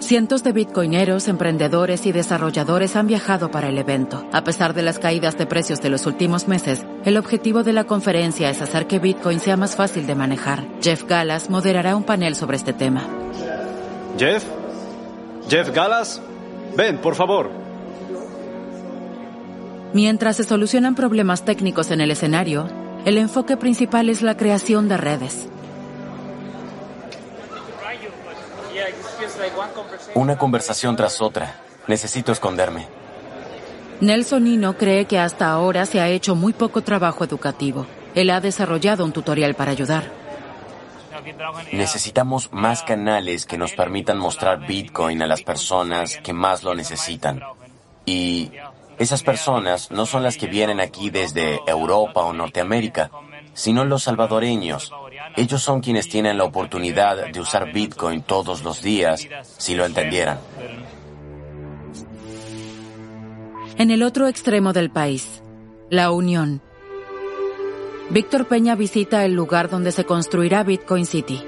[0.00, 4.24] Cientos de bitcoineros, emprendedores y desarrolladores han viajado para el evento.
[4.32, 7.84] A pesar de las caídas de precios de los últimos meses, el objetivo de la
[7.84, 10.64] conferencia es hacer que Bitcoin sea más fácil de manejar.
[10.80, 13.02] Jeff Gallas moderará un panel sobre este tema.
[14.16, 14.44] Jeff,
[15.50, 16.22] Jeff Gallas,
[16.76, 17.50] ven, por favor.
[19.92, 22.68] Mientras se solucionan problemas técnicos en el escenario,
[23.04, 25.48] el enfoque principal es la creación de redes.
[30.14, 31.60] Una conversación tras otra.
[31.86, 32.86] Necesito esconderme.
[34.00, 37.86] Nelson Nino cree que hasta ahora se ha hecho muy poco trabajo educativo.
[38.14, 40.10] Él ha desarrollado un tutorial para ayudar.
[41.72, 47.42] Necesitamos más canales que nos permitan mostrar Bitcoin a las personas que más lo necesitan.
[48.06, 48.52] Y
[48.98, 53.10] esas personas no son las que vienen aquí desde Europa o Norteamérica,
[53.52, 54.92] sino los salvadoreños,
[55.38, 59.26] ellos son quienes tienen la oportunidad de usar Bitcoin todos los días
[59.56, 60.38] si lo entendieran.
[63.76, 65.40] En el otro extremo del país,
[65.90, 66.60] la Unión.
[68.10, 71.40] Víctor Peña visita el lugar donde se construirá Bitcoin City.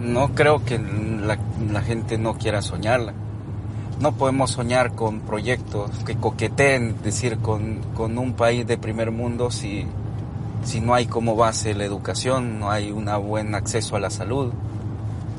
[0.00, 1.38] No creo que la,
[1.70, 3.14] la gente no quiera soñarla
[4.02, 9.52] no podemos soñar con proyectos que coqueteen, decir, con, con un país de primer mundo
[9.52, 9.86] si,
[10.64, 14.52] si no hay como base la educación, no hay un buen acceso a la salud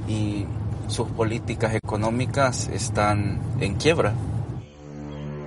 [0.07, 0.45] y
[0.87, 4.13] sus políticas económicas están en quiebra.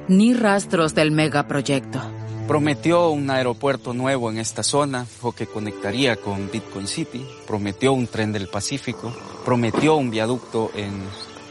[0.08, 2.00] Ni rastros del megaproyecto.
[2.46, 8.08] Prometió un aeropuerto nuevo en esta zona o que conectaría con Bitcoin City, prometió un
[8.08, 9.10] tren del Pacífico,
[9.44, 10.92] prometió un viaducto en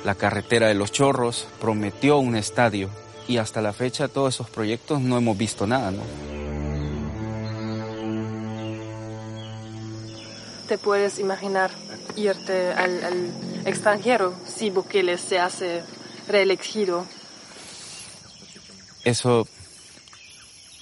[0.06, 2.90] la carretera de los chorros, prometió un estadio
[3.28, 6.04] y hasta la fecha todos esos proyectos no hemos visto nada, ¿no?
[10.68, 11.72] ¿Te puedes imaginar
[12.16, 13.34] irte al, al
[13.66, 15.82] extranjero si Bukele se hace
[16.28, 17.06] reelegido?
[19.04, 19.48] Eso,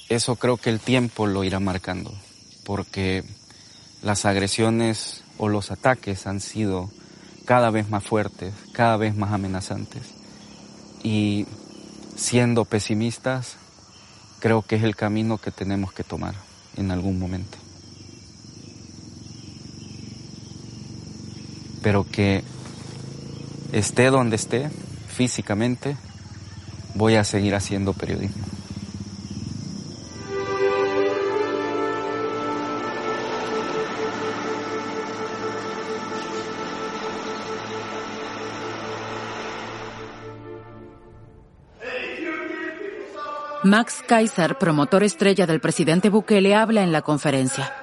[0.10, 2.14] eso creo que el tiempo lo irá marcando,
[2.66, 3.24] porque
[4.02, 6.90] las agresiones o los ataques han sido
[7.46, 10.02] cada vez más fuertes, cada vez más amenazantes.
[11.04, 11.46] Y
[12.16, 13.58] siendo pesimistas,
[14.40, 16.36] creo que es el camino que tenemos que tomar
[16.78, 17.58] en algún momento.
[21.82, 22.44] Pero que
[23.74, 24.70] esté donde esté,
[25.08, 25.98] físicamente,
[26.96, 28.46] voy a seguir haciendo periodismo.
[43.66, 47.74] Max Kaiser, promotor estrella del presidente Bukele, habla en la conferencia.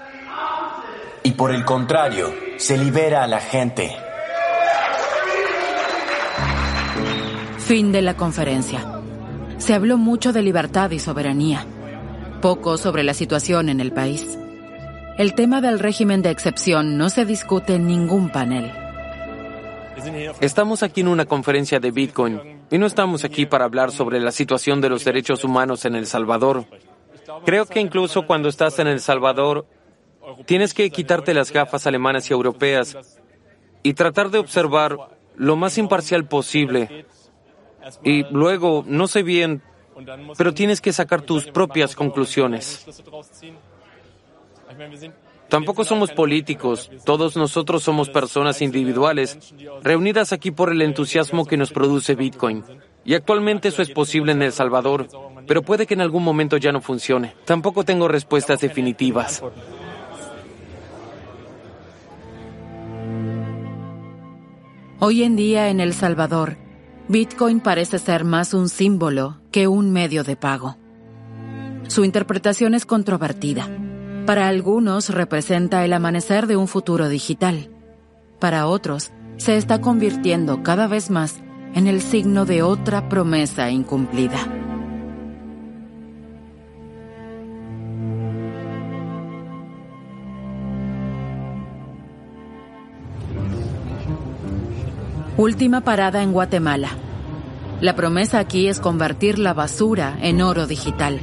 [1.22, 3.90] Y por el contrario, se libera a la gente.
[7.58, 9.00] Fin de la conferencia.
[9.56, 11.64] Se habló mucho de libertad y soberanía,
[12.42, 14.38] poco sobre la situación en el país.
[15.16, 18.70] El tema del régimen de excepción no se discute en ningún panel.
[20.40, 24.32] Estamos aquí en una conferencia de Bitcoin y no estamos aquí para hablar sobre la
[24.32, 26.64] situación de los derechos humanos en El Salvador.
[27.44, 29.66] Creo que incluso cuando estás en El Salvador,
[30.46, 32.96] tienes que quitarte las gafas alemanas y europeas
[33.82, 34.96] y tratar de observar
[35.36, 37.06] lo más imparcial posible.
[38.04, 39.62] Y luego, no sé bien,
[40.36, 42.86] pero tienes que sacar tus propias conclusiones.
[45.50, 51.72] Tampoco somos políticos, todos nosotros somos personas individuales, reunidas aquí por el entusiasmo que nos
[51.72, 52.64] produce Bitcoin.
[53.04, 55.08] Y actualmente eso es posible en El Salvador,
[55.48, 57.34] pero puede que en algún momento ya no funcione.
[57.44, 59.42] Tampoco tengo respuestas definitivas.
[65.00, 66.58] Hoy en día en El Salvador,
[67.08, 70.76] Bitcoin parece ser más un símbolo que un medio de pago.
[71.88, 73.68] Su interpretación es controvertida.
[74.30, 77.68] Para algunos representa el amanecer de un futuro digital.
[78.38, 81.40] Para otros, se está convirtiendo cada vez más
[81.74, 84.38] en el signo de otra promesa incumplida.
[95.36, 96.90] Última parada en Guatemala.
[97.80, 101.18] La promesa aquí es convertir la basura en oro digital.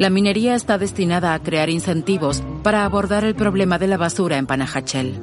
[0.00, 4.46] La minería está destinada a crear incentivos para abordar el problema de la basura en
[4.46, 5.20] Panajachel.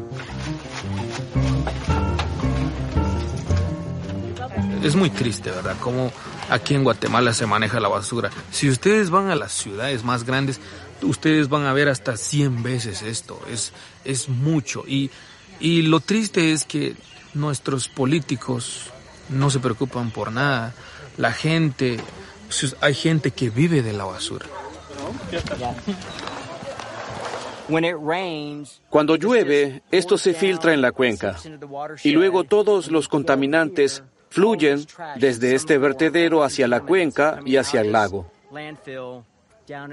[4.83, 5.77] Es muy triste, ¿verdad?
[5.79, 6.11] Cómo
[6.51, 8.29] aquí en Guatemala se maneja la basura.
[8.51, 10.59] Si ustedes van a las ciudades más grandes,
[11.01, 13.41] ustedes van a ver hasta 100 veces esto.
[13.51, 13.73] Es,
[14.05, 14.83] es mucho.
[14.87, 15.09] Y,
[15.59, 16.95] y lo triste es que
[17.33, 18.91] nuestros políticos
[19.29, 20.75] no se preocupan por nada.
[21.17, 21.99] La gente,
[22.79, 24.45] hay gente que vive de la basura.
[28.89, 31.35] Cuando llueve, esto se filtra en la cuenca
[32.03, 34.85] y luego todos los contaminantes fluyen
[35.17, 38.31] desde este vertedero hacia la cuenca y hacia el lago.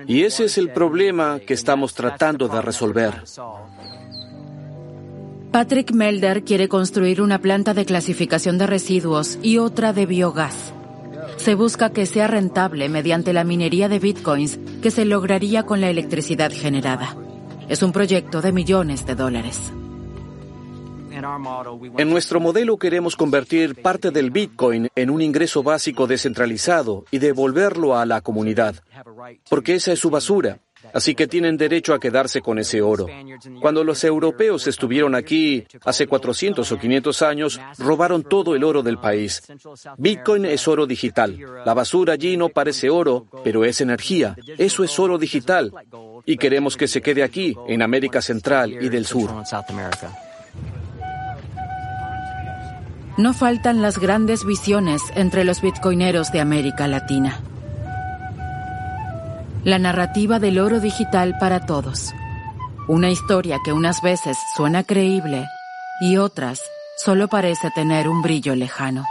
[0.07, 3.25] Y ese es el problema que estamos tratando de resolver.
[5.51, 10.75] Patrick Melder quiere construir una planta de clasificación de residuos y otra de biogás.
[11.45, 15.91] Se busca que sea rentable mediante la minería de bitcoins que se lograría con la
[15.91, 17.19] electricidad generada.
[17.69, 19.71] Es un proyecto de millones de dólares.
[21.99, 27.95] En nuestro modelo queremos convertir parte del Bitcoin en un ingreso básico descentralizado y devolverlo
[27.95, 28.77] a la comunidad,
[29.51, 30.61] porque esa es su basura
[30.93, 33.07] Así que tienen derecho a quedarse con ese oro.
[33.61, 38.99] Cuando los europeos estuvieron aquí hace 400 o 500 años, robaron todo el oro del
[38.99, 39.43] país.
[39.99, 41.39] Bitcoin es oro digital.
[41.65, 44.37] La basura allí no parece oro, pero es energía.
[44.59, 45.73] Eso es oro digital.
[46.27, 49.31] Y queremos que se quede aquí, en América Central y del Sur.
[53.17, 57.41] No faltan las grandes visiones entre los bitcoineros de América Latina
[59.65, 62.13] la narrativa del oro digital para todos.
[62.87, 65.47] Una historia que unas veces suena creíble
[66.01, 66.61] y otras
[66.99, 69.05] solo parece tener un brillo lejano.